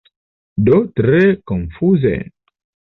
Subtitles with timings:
[0.69, 1.21] Do tre
[1.53, 2.19] konfuze.